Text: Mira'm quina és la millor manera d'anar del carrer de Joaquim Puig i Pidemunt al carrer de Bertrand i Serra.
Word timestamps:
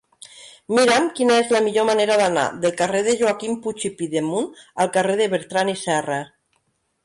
Mira'm 0.77 1.03
quina 1.19 1.35
és 1.41 1.51
la 1.55 1.61
millor 1.65 1.85
manera 1.89 2.15
d'anar 2.23 2.47
del 2.65 2.75
carrer 2.81 3.03
de 3.09 3.15
Joaquim 3.21 3.61
Puig 3.69 3.87
i 3.93 3.95
Pidemunt 4.03 4.51
al 4.87 4.93
carrer 4.99 5.21
de 5.23 5.33
Bertrand 5.39 5.79
i 5.79 5.81
Serra. 5.87 6.23